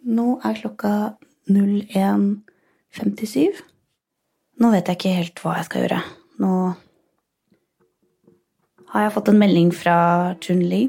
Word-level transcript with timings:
Nå 0.00 0.38
er 0.44 0.56
klokka 0.56 1.12
01.57. 1.50 3.58
Nå 4.60 4.70
vet 4.72 4.88
jeg 4.88 4.96
ikke 4.96 5.12
helt 5.12 5.42
hva 5.42 5.56
jeg 5.58 5.66
skal 5.68 5.82
gjøre. 5.84 5.98
Nå 6.40 6.52
har 8.90 9.04
jeg 9.04 9.14
fått 9.14 9.28
en 9.28 9.42
melding 9.42 9.74
fra 9.76 9.96
Chun-Li. 10.40 10.86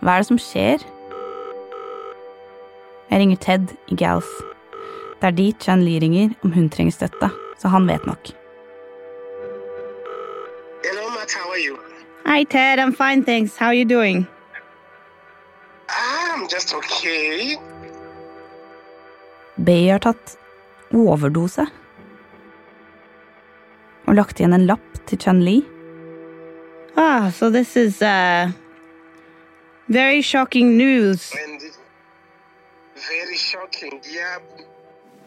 Hva 0.00 0.16
er 0.16 0.24
det 0.24 0.30
som 0.30 0.40
skjer? 0.42 0.82
Jeg 3.10 3.22
ringer 3.22 3.38
Ted 3.46 3.76
i 3.92 4.00
Gals. 4.00 4.32
Det 5.20 5.30
er 5.30 5.38
dit 5.38 5.62
Chan-Li 5.62 6.00
ringer 6.02 6.34
om 6.42 6.56
hun 6.56 6.66
trenger 6.72 6.96
støtte, 6.96 7.30
så 7.62 7.70
han 7.70 7.86
vet 7.86 8.02
nok. 8.10 8.34
Hello, 10.82 11.06
Matt. 11.14 11.30
How 11.30 11.46
are 11.52 11.62
you? 11.62 11.78
Hi 12.26 12.44
Ted, 12.44 12.78
I'm 12.78 12.92
fine 12.92 13.24
thanks. 13.24 13.56
How 13.56 13.66
are 13.66 13.74
you 13.74 13.84
doing? 13.84 14.26
Just 16.50 16.74
okay. 16.74 17.56
Bay 19.56 19.88
har 19.90 19.98
tatt 20.02 20.36
overdose. 20.90 21.66
Og 24.08 24.16
lagt 24.18 24.40
igjen 24.40 24.56
en 24.56 24.66
lapp 24.66 24.98
til 25.06 25.20
Chan-Li. 25.20 25.60
Ah, 26.96 27.30
so 27.30 27.50
this 27.50 27.76
is 27.76 28.02
uh, 28.02 28.50
very 29.88 30.22
shocking 30.22 30.76
news. 30.76 31.30
And 31.34 31.60
very 32.96 33.36
shocking. 33.36 34.00
Yeah. 34.04 34.38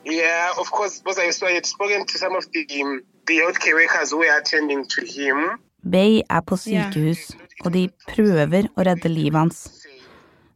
Yeah, 0.06 0.52
of 0.60 0.70
course, 0.72 1.00
because 1.00 1.20
I 1.20 1.30
saw 1.30 1.48
I 1.48 1.54
had 1.54 1.66
spoken 1.66 2.06
to 2.06 2.18
some 2.18 2.36
of 2.36 2.46
the, 2.52 2.68
um, 2.82 3.02
the 3.28 3.38
healthcare 3.38 3.76
workers 3.76 4.12
who 4.12 4.18
were 4.18 4.38
attending 4.38 4.86
to 4.86 5.06
him. 5.06 5.60
Bay 5.84 6.22
er 6.30 6.42
på 6.42 6.58
sykehus, 6.58 7.32
og 7.64 7.74
de 7.76 7.88
prøver 8.08 8.68
å 8.76 8.84
redde 8.88 9.10
livet 9.12 9.40
hans. 9.40 9.84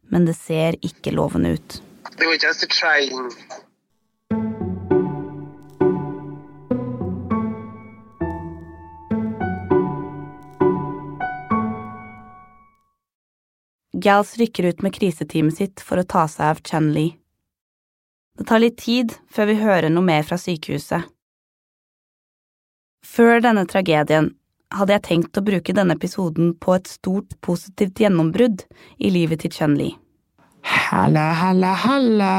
Men 0.08 0.24
det 0.28 0.34
ser 0.38 0.78
ikke 0.84 1.12
lovende 1.12 1.56
ut. 1.58 1.80
Gals 13.98 14.36
rykker 14.38 14.64
ut 14.64 14.82
med 14.82 14.94
kriseteamet 14.94 15.56
sitt 15.56 15.80
for 15.84 16.00
å 16.00 16.06
ta 16.06 16.24
seg 16.30 16.52
av 16.52 16.60
Chan-Li. 16.64 17.08
Det 18.38 18.46
tar 18.46 18.62
litt 18.62 18.78
tid 18.78 19.16
før 19.34 19.50
vi 19.50 19.56
hører 19.58 19.90
noe 19.90 20.06
mer 20.06 20.22
fra 20.26 20.38
sykehuset. 20.38 21.08
Før 23.04 23.42
denne 23.42 23.64
tragedien 23.66 24.30
hadde 24.74 24.92
jeg 24.96 25.02
tenkt 25.06 25.38
å 25.40 25.44
bruke 25.44 25.72
denne 25.74 25.94
episoden 25.96 26.52
på 26.60 26.74
et 26.76 26.86
stort 26.90 27.32
positivt 27.44 28.00
gjennombrudd 28.02 28.64
i 29.00 29.10
livet 29.14 29.40
til 29.44 29.50
Chun-Li. 29.54 29.94
Halla, 30.68 31.30
halla, 31.38 31.72
halla. 31.86 32.32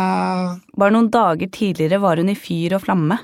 Bare 0.78 0.94
noen 0.94 1.10
dager 1.14 1.50
tidligere 1.56 2.00
var 2.04 2.20
hun 2.22 2.30
i 2.30 2.36
fyr 2.38 2.76
og 2.78 2.84
flamme. 2.86 3.18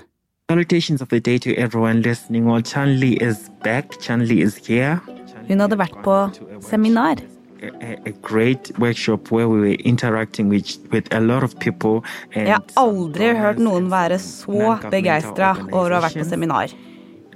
Salutations 0.50 1.02
of 1.02 1.09
the 1.09 1.20
day 1.20 1.38
to 1.39 1.53
everyone 1.58 2.02
listening. 2.02 2.45
Well, 2.45 2.62
Chan 2.62 3.00
Li 3.00 3.14
is 3.22 3.50
back. 3.64 4.00
Chan 4.02 4.25
Li 4.28 4.42
is 4.42 4.56
here. 4.67 5.00
Hun 5.47 5.59
hadde 5.62 5.78
vært 5.78 5.97
på 6.06 6.17
seminar. 6.66 7.22
A, 7.62 7.69
a- 7.81 8.00
a 8.09 8.12
great 8.22 8.72
workshop 8.80 9.31
where 9.31 9.47
we 9.50 9.59
were 9.59 9.78
interacting 9.86 10.50
with, 10.50 10.78
with 10.92 11.08
a 11.14 11.19
lot 11.19 11.44
of 11.44 11.58
people. 11.59 12.03
And 12.36 12.47
Jeg 12.47 12.56
har 12.58 12.64
aldri 12.78 13.31
hørt 13.38 13.59
noen 13.59 13.90
være 13.90 14.19
så 14.22 14.78
begeistra 14.92 15.53
over 15.72 15.92
å 15.92 16.00
ha 16.00 16.03
vært 16.08 16.19
på 16.22 16.28
seminar. 16.30 16.73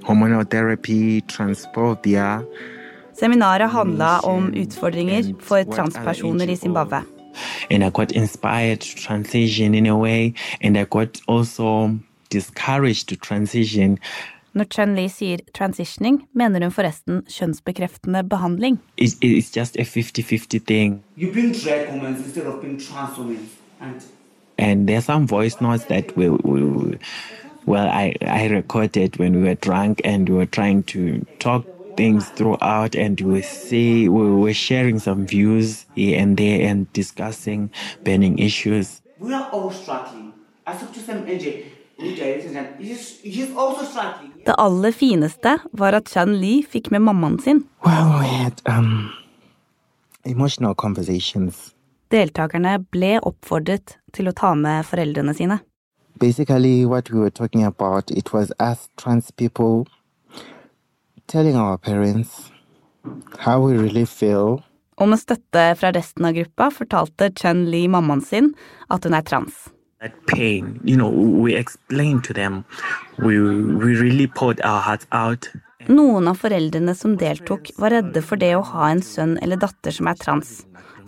Hormonal 0.02 0.44
therapy, 0.50 1.20
transphobia. 1.20 2.42
Seminaret 3.14 3.70
handla 3.70 4.20
om 4.24 4.52
utfordringer 4.54 5.34
for 5.40 5.62
transpersoner 5.64 6.48
i 6.48 6.54
Zimbabwe. 6.56 7.02
And 7.70 7.84
I 7.84 7.90
got 7.90 8.12
inspired 8.12 8.80
to 8.80 8.96
transition 8.96 9.74
in 9.74 9.86
a 9.86 9.96
way. 9.96 10.32
And 10.60 10.76
I 10.76 10.84
got 10.84 11.20
also 11.28 11.98
discouraged 12.30 13.08
to 13.08 13.16
transition. 13.16 13.98
Når 14.54 14.64
Chun-Li 14.64 15.08
sier 15.08 15.38
'transitioning', 15.54 16.26
mener 16.34 16.60
hun 16.60 16.70
forresten 16.72 17.22
kjønnsbekreftende 17.28 18.22
behandling. 18.28 18.78
It, 18.96 19.14
it's 19.22 19.50
just 19.58 19.76
a 19.78 19.84
50 19.84 20.22
50 20.22 20.58
thing. 20.58 21.02
You've 21.16 21.34
been 21.34 21.52
drag 21.52 21.88
women 21.92 22.16
instead 22.16 22.46
of 22.46 22.60
being 22.62 22.78
trans 22.80 23.18
women. 23.18 23.48
And 23.80 24.02
and 24.58 24.88
there's 24.88 25.04
some 25.04 25.26
voice 25.26 25.60
notes 25.60 25.84
that 25.84 26.16
will, 26.16 26.38
will, 26.44 26.68
we- 26.68 26.98
well 27.70 27.88
I, 27.88 28.14
I 28.42 28.46
recorded 28.58 29.18
when 29.20 29.32
we 29.38 29.42
were 29.48 29.58
drunk 29.68 30.00
and 30.04 30.28
we 30.28 30.34
were 30.40 30.52
trying 30.58 30.82
to 30.94 31.00
talk 31.38 31.62
things 31.96 32.30
throughout 32.36 32.92
and 33.04 33.20
we 33.20 33.42
see 33.42 34.08
we 34.08 34.24
were 34.44 34.54
sharing 34.54 34.98
some 34.98 35.26
views 35.26 35.86
here 35.94 36.18
and 36.22 36.36
there 36.36 36.58
and 36.68 36.92
discussing 36.92 37.70
burning 38.04 38.38
issues 38.38 39.00
we 39.20 39.34
are 39.34 39.48
all 39.52 39.70
struggling. 39.70 40.32
I 40.66 40.76
spoke 40.76 40.92
to 40.94 41.00
some 41.00 41.26
struggling. 43.84 44.32
Det 44.44 44.54
aller 44.58 44.92
fineste 44.92 45.58
var 45.72 45.92
at 45.92 46.08
Chan-Li 46.08 46.62
fikk 46.72 46.90
med 46.90 47.02
mammaen 47.02 47.38
sin. 47.38 47.64
well 47.84 48.08
we 48.20 48.26
had 48.26 48.62
um 48.68 49.10
Deltakerne 52.10 52.78
ble 52.90 53.18
oppfordret 53.22 53.98
til 54.12 54.28
å 54.28 54.32
ta 54.32 54.54
med 54.54 54.86
foreldrene 54.86 55.34
sine. 55.34 55.60
Basically 56.18 56.84
what 56.86 57.10
we 57.10 57.18
were 57.20 57.30
talking 57.30 57.64
about 57.64 58.10
it 58.10 58.32
was 58.32 58.52
us 58.58 58.88
trans 58.96 59.30
people 59.30 59.86
telling 61.26 61.56
our 61.56 61.78
parents 61.78 62.50
how 63.38 63.60
we 63.60 63.76
really 63.78 64.06
feel 64.06 64.62
Og 65.00 65.08
med 65.08 65.16
støtte 65.16 65.62
fra 65.80 65.90
resten 65.96 66.26
av 66.28 66.34
gruppa 66.36 66.66
fortalte 66.70 67.30
Chen-Li 67.32 67.86
mammaen 67.88 68.20
sin 68.20 68.50
at 68.90 69.04
hun 69.04 69.14
er 69.16 69.22
trans. 69.24 69.70
that 70.00 70.12
pain. 70.26 70.80
You 70.84 70.96
know, 70.96 71.08
we 71.08 71.54
explained 71.54 72.24
to 72.24 72.32
them. 72.32 72.64
We 73.18 73.38
we 73.82 73.96
really 73.96 74.26
poured 74.26 74.60
our 74.64 74.80
hearts 74.80 75.06
out. 75.12 75.50
Noen 75.88 76.28
av 76.28 76.40
foreldrene 76.40 76.94
som 76.96 77.16
deltok, 77.20 77.70
var 77.80 77.94
redde 77.96 78.22
for 78.24 78.40
det 78.40 78.52
å 78.56 78.64
ha 78.72 78.90
en 78.90 79.00
sønn 79.04 79.38
eller 79.40 79.60
datter 79.60 79.94
som 79.96 80.08
er 80.10 80.18
trans. 80.20 80.60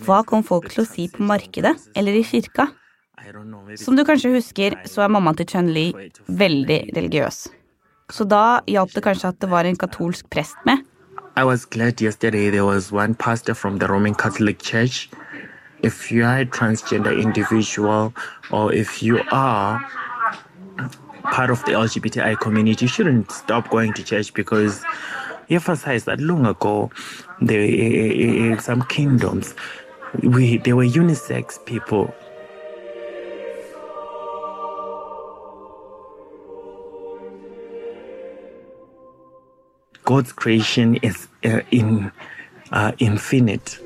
Hva 0.05 0.23
kom 0.29 0.45
folk 0.45 0.71
til 0.73 0.85
å 0.85 0.89
si 0.89 1.09
på 1.13 1.25
markedet 1.29 1.75
eller 1.97 2.17
i 2.17 2.25
kirka? 2.27 2.71
I 3.29 3.33
don't 3.33 3.51
know. 3.51 3.63
Maybe 3.63 3.77
Som 3.77 3.97
du 3.97 4.05
kanskje 4.05 4.33
husker, 4.35 4.75
så 4.87 5.05
er 5.05 5.11
mammaen 5.13 5.37
til 5.39 5.47
Chun-Li 5.47 5.87
veldig 6.29 6.79
religiøs. 6.97 7.47
Så 8.13 8.25
da 8.29 8.61
hjalp 8.69 8.95
det 8.97 9.03
kanskje 9.05 9.31
at 9.31 9.39
det 9.41 9.51
var 9.51 9.65
en 9.65 9.77
katolsk 9.77 10.29
prest 10.31 10.57
med. 10.67 10.83
I 11.37 11.45
was 11.45 11.65
glad 11.65 12.03
yesterday 12.03 12.51
there 12.51 12.65
was 12.65 12.93
one 12.93 13.15
pastor 13.15 13.55
from 13.55 13.79
the 13.79 13.87
Roman 13.87 14.15
Catholic 14.15 14.59
Church. 14.59 15.09
If 15.83 16.13
you 16.13 16.25
are 16.25 16.41
a 16.41 16.45
transgender 16.45 17.13
individual 17.17 18.13
or 18.51 18.73
if 18.73 19.03
you 19.03 19.21
are 19.31 19.81
part 21.33 21.51
of 21.51 21.65
the 21.65 21.73
LGBTI 21.73 22.39
community, 22.41 22.85
you 22.85 22.89
shouldn't 22.89 23.31
stop 23.31 23.71
going 23.71 23.93
to 23.95 24.03
church 24.03 24.35
because 24.35 24.83
he 25.49 25.55
emphasized 25.55 26.07
that 26.07 26.21
long 26.21 26.47
ago, 26.47 26.91
there 27.41 27.63
eh, 27.63 27.67
in 27.67 28.53
eh, 28.53 28.55
eh, 28.55 28.59
some 28.59 28.83
kingdoms, 28.83 29.55
we 30.23 30.59
there 30.59 30.77
were 30.77 30.85
unisex 30.85 31.65
people 31.65 32.15
God's 40.13 40.33
creation 40.33 40.97
is 40.97 41.27
uh, 41.43 41.61
in 41.71 42.13
uh, 42.71 42.93
infinite. 42.99 43.79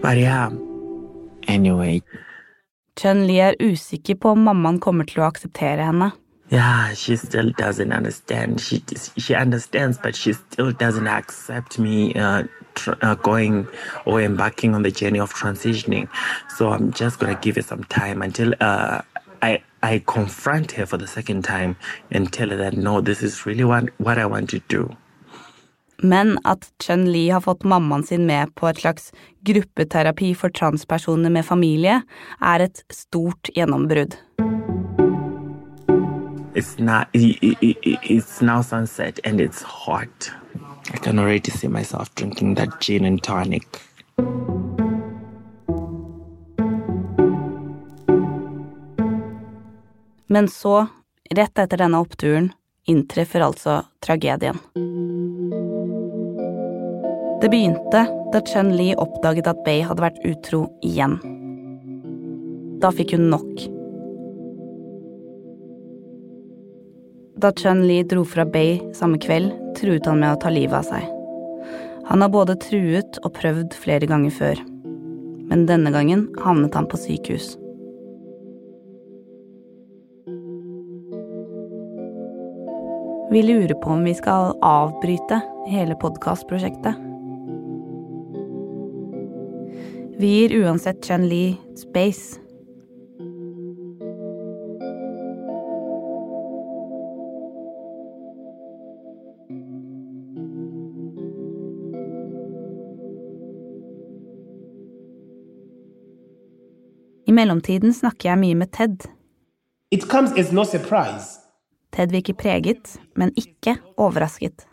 But 0.00 0.18
yeah. 0.18 0.50
Anyway, 1.48 2.02
Chun-Li 2.96 3.40
er 3.40 3.54
usikker 3.60 4.14
på 4.14 4.30
om 4.36 4.46
mammaen 4.46 4.78
kommer 4.78 5.04
til 5.04 5.24
å 5.24 5.26
akseptere 5.32 5.90
henne. 5.90 6.12
yeah, 6.54 6.92
she 6.94 7.16
still 7.16 7.50
doesn't 7.58 7.92
understand. 7.92 8.60
She 8.60 8.82
she 9.18 9.34
understands, 9.34 9.98
but 9.98 10.14
she 10.14 10.32
still 10.32 10.70
doesn't 10.72 11.08
accept 11.08 11.78
me 11.78 12.14
uh, 12.14 12.44
uh, 13.02 13.14
going 13.16 13.66
or 14.04 14.20
embarking 14.20 14.74
on 14.74 14.82
the 14.82 14.90
journey 14.90 15.20
of 15.20 15.32
transitioning. 15.34 16.08
So 16.56 16.70
I'm 16.70 16.92
just 16.92 17.18
gonna 17.18 17.38
give 17.40 17.58
it 17.58 17.64
some 17.64 17.84
time 17.84 18.22
until 18.22 18.54
uh, 18.60 19.02
I 19.42 19.62
I 19.82 20.02
confront 20.06 20.72
her 20.72 20.86
for 20.86 20.96
the 20.96 21.06
second 21.06 21.44
time 21.44 21.76
and 22.10 22.32
tell 22.32 22.48
her 22.48 22.56
that 22.56 22.76
no, 22.76 23.00
this 23.00 23.22
is 23.22 23.46
really 23.46 23.64
what 23.64 23.90
what 23.98 24.18
I 24.18 24.26
want 24.26 24.50
to 24.50 24.60
do. 24.68 24.96
Men 26.02 26.38
at 26.44 26.68
Chun-Li 26.82 27.30
har 27.30 27.40
fått 27.40 27.64
mammaen 27.64 28.02
sin 28.04 28.26
med 28.26 28.54
på 28.54 28.68
et 28.68 28.80
slags 28.80 29.12
gruppeterapi 29.46 30.34
for 30.34 30.48
transpersoner 30.50 31.30
med 31.30 31.46
familie, 31.46 32.02
er 32.40 32.60
et 32.60 32.82
stort 32.92 33.50
gjennombrudd. 33.54 34.16
It's 36.54 36.78
not. 36.78 37.08
It's 37.12 38.40
now 38.40 38.62
sunset 38.62 39.18
and 39.24 39.40
it's 39.40 39.62
hot. 39.62 40.30
I 40.92 40.96
can 40.98 41.18
already 41.18 41.50
see 41.50 41.68
myself 41.68 42.14
drinking 42.14 42.54
that 42.54 42.80
gin 42.80 43.04
and 43.04 43.22
tonic. 43.22 43.66
Men 50.26 50.48
så, 50.48 50.86
rett 51.30 51.58
etter 51.58 51.76
denne 51.76 52.00
oppturen, 52.02 52.52
inntreffer 52.86 53.40
altså 53.40 53.82
tragedien. 54.02 54.58
Det 57.40 57.50
begynte 57.52 58.04
da 58.32 58.40
Chun 58.48 58.72
Li 58.76 58.94
oppdaget 58.98 59.46
at 59.46 59.64
Bay 59.64 59.84
hadde 59.86 60.02
vært 60.02 60.22
utro 60.26 60.64
igjen. 60.82 61.18
Da 62.82 62.90
fikk 62.90 63.14
hun 63.14 63.28
nok. 63.30 63.66
Da 67.38 67.52
Chun 67.54 67.84
Li 67.86 68.02
dro 68.08 68.24
fra 68.26 68.46
Bay 68.48 68.80
samme 68.96 69.20
kveld, 69.22 69.52
truet 69.78 70.06
han 70.06 70.20
med 70.22 70.34
å 70.34 70.40
ta 70.40 70.52
livet 70.52 70.78
av 70.80 70.88
seg. 70.88 71.10
Han 72.08 72.20
har 72.20 72.32
både 72.32 72.56
truet 72.60 73.18
og 73.24 73.32
prøvd 73.38 73.76
flere 73.80 74.08
ganger 74.08 74.32
før, 74.34 74.60
men 75.48 75.64
denne 75.68 75.92
gangen 75.94 76.26
havnet 76.44 76.76
han 76.76 76.88
på 76.90 77.00
sykehus. 77.00 77.54
Vi 83.34 83.42
lurer 83.42 83.74
på 83.82 83.90
om 83.90 84.04
vi 84.06 84.14
skal 84.14 84.52
avbryte 84.62 85.40
hele 85.66 85.96
podkastprosjektet. 85.98 87.00
Vi 90.20 90.30
gir 90.36 90.54
uansett 90.62 91.02
Chen 91.04 91.28
Lee 91.28 91.56
space. 91.74 92.43
I 107.26 107.32
mellomtiden 107.32 107.92
snakker 107.92 108.30
jeg 108.30 108.40
mye 108.40 108.54
med 108.54 108.72
Ted. 108.72 109.08
No. 110.52 110.64
Ted 111.94 112.10
virker 112.10 112.34
preget, 112.34 112.96
men 113.16 113.32
ikke 113.38 113.76
overrasket. 113.96 114.66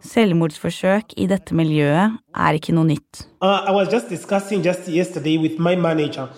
Selvmordsforsøk 0.00 1.12
i 1.20 1.26
dette 1.28 1.54
miljøet 1.54 2.16
er 2.36 2.56
ikke 2.56 2.72
noe 2.72 2.88
nytt. 2.88 3.26
Uh, 3.42 3.84
just 3.90 4.10
just 4.10 4.86
manager. 5.58 6.28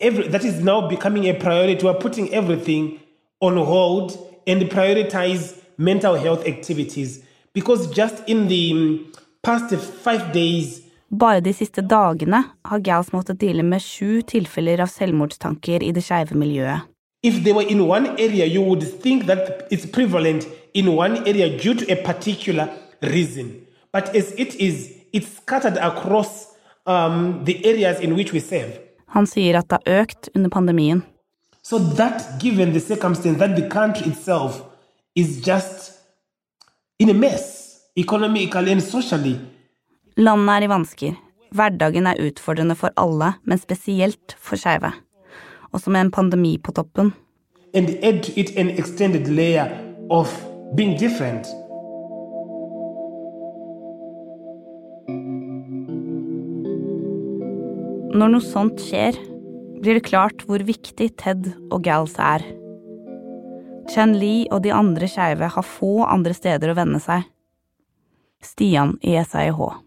Every, 0.00 0.28
that 0.28 0.44
is 0.44 0.62
now 0.62 0.88
becoming 0.88 1.26
a 1.28 1.34
priority. 1.34 1.84
We're 1.84 2.00
putting 2.00 2.32
everything 2.34 3.00
on 3.40 3.56
hold 3.56 4.18
and 4.46 4.62
prioritize 4.70 5.54
mental 5.78 6.14
health 6.14 6.46
activities 6.46 7.22
because 7.52 7.86
just 7.90 8.22
in 8.26 8.48
the 8.48 8.72
um, 8.72 9.12
past 9.42 9.74
five 9.74 10.32
days, 10.32 10.82
Bare 11.10 11.40
de 11.40 11.52
siste 11.54 11.82
dagene 11.82 12.42
har 12.66 12.82
Gals 12.82 13.12
måttet 13.14 13.38
deale 13.40 13.62
med 13.62 13.82
sju 13.82 14.22
tilfeller 14.26 14.82
av 14.82 14.90
selvmordstanker 14.90 15.82
i 15.82 15.92
det 15.94 16.02
skeive 16.04 16.34
miljøet. 16.34 16.86
if 17.26 17.42
they 17.42 17.52
were 17.52 17.62
in 17.62 17.80
one 17.88 18.06
area, 18.20 18.44
you 18.44 18.62
would 18.62 18.82
think 19.02 19.26
that 19.26 19.66
it's 19.72 19.86
prevalent 19.86 20.46
in 20.74 20.86
one 20.94 21.16
area 21.26 21.58
due 21.58 21.74
to 21.74 21.84
a 21.92 21.96
particular 21.96 22.68
reason. 23.02 23.66
But 23.92 24.14
as 24.14 24.32
it 24.32 24.54
is, 24.54 24.92
it's 25.12 25.36
scattered 25.38 25.76
across 25.78 26.54
um, 26.86 27.44
the 27.44 27.64
areas 27.66 28.00
in 28.00 28.14
which 28.14 28.32
we 28.32 28.40
serve. 28.40 28.78
Han 29.06 29.26
sier 29.26 29.58
at 29.58 29.68
det 29.70 29.78
har 29.78 30.02
økt 30.02 30.28
under 30.34 30.50
pandemien. 30.50 31.02
So 31.62 31.78
that, 31.78 32.38
given 32.38 32.72
the 32.72 32.80
circumstance 32.80 33.38
that 33.38 33.56
the 33.56 33.68
country 33.68 34.06
itself 34.12 34.62
is 35.16 35.40
just 35.46 35.92
in 36.98 37.10
a 37.10 37.14
mess, 37.14 37.80
economically 37.96 38.72
and 38.72 38.82
socially, 38.82 39.40
Landet 40.16 40.48
er 40.48 40.64
i 40.64 40.68
vansker. 40.72 41.16
Hverdagen 41.52 42.06
er 42.08 42.20
utfordrende 42.24 42.72
for 42.72 42.88
alle, 42.96 43.34
men 43.44 43.60
spesielt 43.60 44.32
for 44.40 44.56
skeive. 44.56 44.88
Også 45.76 45.92
med 45.92 46.06
en 46.06 46.10
pandemi 46.14 46.54
på 46.56 46.72
toppen. 46.72 47.10
Når 58.16 58.32
noe 58.32 58.40
sånt 58.40 58.80
skjer, 58.80 59.20
blir 59.84 60.00
det 60.00 60.08
klart 60.08 60.48
hvor 60.48 60.64
viktig 60.64 61.12
Ted 61.20 61.52
og 61.68 61.82
Gals 61.84 62.16
er. 62.16 62.40
Chen 63.92 64.16
Li 64.16 64.46
og 64.48 64.64
de 64.64 64.72
andre 64.72 65.12
skeive 65.12 65.52
har 65.52 65.72
få 65.76 65.98
andre 66.08 66.32
steder 66.32 66.72
å 66.72 66.80
vende 66.80 67.04
seg. 67.04 67.28
Stian 68.40 68.96
i 69.04 69.20
SAIH. 69.20 69.85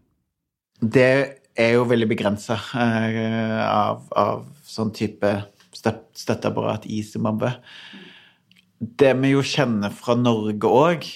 Det 0.80 1.12
er 1.60 1.74
jo 1.76 1.88
veldig 1.88 2.08
begrensa 2.08 2.56
av, 2.74 4.06
av 4.16 4.46
sånn 4.64 4.94
type 4.96 5.32
støtteapparat 5.76 6.88
i 6.88 7.02
Zimbabwe. 7.04 7.52
Det 8.80 9.12
vi 9.20 9.34
jo 9.34 9.44
kjenner 9.44 9.92
fra 9.92 10.16
Norge 10.16 10.72
òg, 10.72 11.08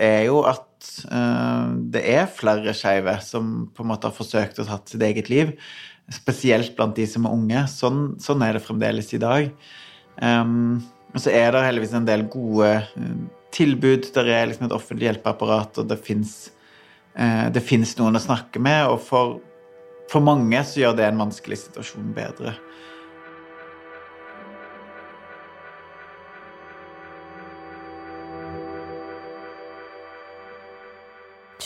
er 0.00 0.22
jo 0.24 0.40
at 0.48 0.88
uh, 1.12 1.76
det 1.92 2.02
er 2.08 2.30
flere 2.32 2.72
skeive 2.76 3.18
som 3.24 3.68
på 3.76 3.84
en 3.84 3.90
måte 3.92 4.08
har 4.08 4.16
forsøkt 4.16 4.62
å 4.62 4.68
ta 4.68 4.80
sitt 4.88 5.04
eget 5.04 5.28
liv. 5.32 5.52
Spesielt 6.12 6.72
blant 6.78 6.96
de 6.96 7.04
som 7.10 7.26
er 7.26 7.36
unge. 7.36 7.66
Sånn, 7.68 8.02
sånn 8.22 8.44
er 8.46 8.56
det 8.56 8.64
fremdeles 8.64 9.12
i 9.12 9.20
dag. 9.20 9.50
Um, 10.22 10.80
og 11.12 11.20
så 11.20 11.32
er 11.32 11.52
det 11.52 11.64
heldigvis 11.66 11.94
en 11.96 12.08
del 12.08 12.26
gode 12.32 12.70
eh, 12.76 13.16
tilbud. 13.56 14.10
Det 14.12 14.24
er 14.24 14.50
liksom 14.50 14.66
et 14.66 14.74
offentlig 14.76 15.08
hjelpeapparat, 15.08 15.80
og 15.80 15.88
det 15.88 15.96
fins 16.04 16.34
eh, 16.50 16.55
det 17.16 17.62
fins 17.64 17.94
noen 17.96 18.18
å 18.18 18.20
snakke 18.20 18.60
med, 18.60 18.90
og 18.92 19.00
for, 19.00 19.38
for 20.12 20.20
mange 20.20 20.60
så 20.68 20.82
gjør 20.82 20.98
det 20.98 21.06
en 21.08 21.22
vanskelig 21.24 21.62
situasjon 21.62 22.10
bedre. 22.16 22.52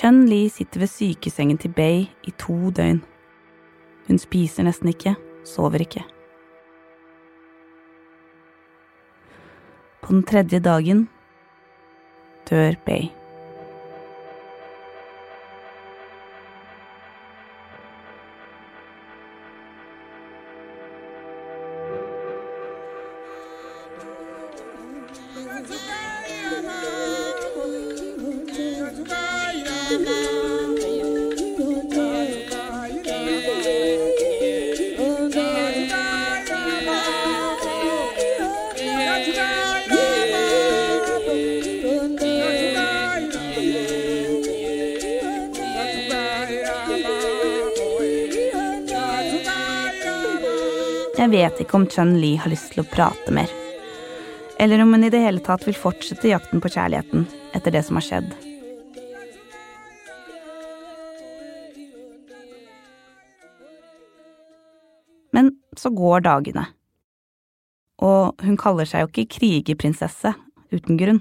Chen 0.01 0.23
Li 0.31 0.47
sitter 0.49 0.81
ved 0.81 0.89
sykesengen 0.89 1.59
til 1.61 1.75
Bay 1.77 2.07
i 2.25 2.33
to 2.41 2.71
døgn. 2.73 3.03
Hun 4.07 4.19
spiser 4.19 4.65
nesten 4.65 4.89
ikke, 4.95 5.13
sover 5.45 5.85
ikke. 5.85 6.07
På 10.01 10.15
den 10.15 10.25
tredje 10.25 10.63
dagen 10.65 11.09
dør 12.49 12.81
Bay. 12.87 13.20
Jeg 51.21 51.29
vet 51.35 51.59
ikke 51.61 51.77
om 51.77 51.83
Chun 51.85 52.15
Li 52.17 52.31
har 52.41 52.49
lyst 52.49 52.71
til 52.73 52.81
å 52.81 52.89
prate 52.89 53.33
mer. 53.37 53.51
Eller 54.57 54.81
om 54.81 54.95
hun 54.95 55.03
i 55.05 55.11
det 55.13 55.19
hele 55.21 55.43
tatt 55.45 55.67
vil 55.67 55.77
fortsette 55.77 56.31
jakten 56.31 56.63
på 56.65 56.71
kjærligheten 56.73 57.27
etter 57.53 57.75
det 57.75 57.83
som 57.85 57.99
har 57.99 58.07
skjedd. 58.07 58.31
Men 65.37 65.51
så 65.77 65.93
går 65.93 66.25
dagene. 66.25 66.65
Og 68.01 68.41
hun 68.41 68.57
kaller 68.57 68.89
seg 68.89 69.05
jo 69.05 69.11
ikke 69.11 69.35
krigerprinsesse 69.37 70.33
uten 70.73 70.97
grunn. 70.97 71.21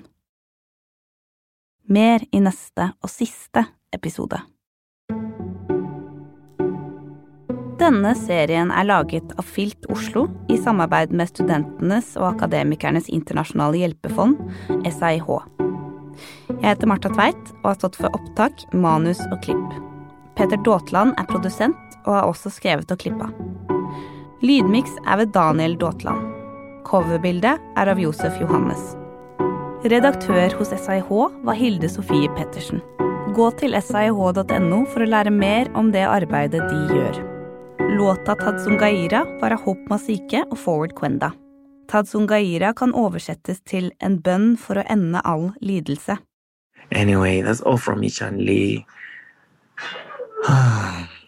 Mer 1.92 2.24
i 2.32 2.40
neste 2.40 2.94
og 3.04 3.12
siste 3.12 3.66
episode. 3.92 4.40
Denne 7.80 8.12
serien 8.18 8.74
er 8.76 8.88
laget 8.90 9.30
av 9.40 9.48
Filt 9.48 9.86
Oslo 9.94 10.26
i 10.52 10.58
samarbeid 10.60 11.14
med 11.16 11.30
Studentenes 11.30 12.10
og 12.20 12.34
Akademikernes 12.34 13.08
internasjonale 13.08 13.80
hjelpefond, 13.80 14.42
SIH. 14.84 15.30
Jeg 16.50 16.66
heter 16.66 16.90
Marta 16.92 17.12
Tveit 17.14 17.54
og 17.62 17.70
har 17.70 17.78
stått 17.80 17.96
for 18.02 18.12
opptak, 18.18 18.66
manus 18.76 19.22
og 19.30 19.40
klipp. 19.46 19.78
Peter 20.36 20.60
Daatland 20.68 21.16
er 21.22 21.30
produsent 21.32 21.96
og 22.04 22.18
har 22.18 22.28
også 22.28 22.52
skrevet 22.52 22.92
og 22.92 23.00
klippa. 23.00 23.32
Lydmiks 24.44 25.00
er 25.06 25.24
ved 25.24 25.32
Daniel 25.36 25.80
Daatland. 25.80 26.28
Coverbildet 26.88 27.64
er 27.80 27.94
av 27.96 28.04
Josef 28.04 28.36
Johannes. 28.44 28.92
Redaktør 29.88 30.52
hos 30.60 30.76
SIH 30.76 31.16
var 31.48 31.56
Hilde 31.56 31.88
Sofie 31.88 32.28
Pettersen. 32.36 32.84
Gå 33.40 33.52
til 33.56 33.80
sih.no 33.80 34.86
for 34.92 35.06
å 35.06 35.12
lære 35.16 35.32
mer 35.32 35.72
om 35.80 35.96
det 35.96 36.04
arbeidet 36.04 36.66
de 36.68 36.86
gjør. 37.00 37.29
Låta 38.00 38.36
Tadzungaira 38.36 39.20
Gaira 39.20 39.40
var 39.42 39.52
av 39.52 39.66
Hope 39.66 39.90
Masike 39.90 40.46
og 40.48 40.58
Forward 40.58 40.94
Quenda. 40.96 41.34
Tadzungaira 41.92 42.74
kan 42.74 42.94
oversettes 42.96 43.60
til 43.68 43.92
en 44.00 44.22
bønn 44.24 44.56
for 44.56 44.80
å 44.80 44.86
ende 44.88 45.20
all 45.28 45.52
lidelse. 45.60 46.16
Anyway, 46.96 47.42
that's 47.42 47.60
all 47.60 47.78
from 47.78 48.00
me, 48.00 48.10
Chan. 48.10 48.40